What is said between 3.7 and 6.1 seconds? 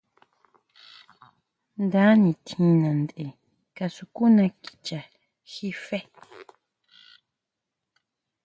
kasukuna kicha jí fe.